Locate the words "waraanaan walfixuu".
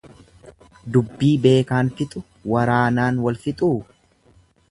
2.53-3.73